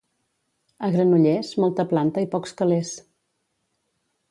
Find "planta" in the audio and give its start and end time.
1.93-2.25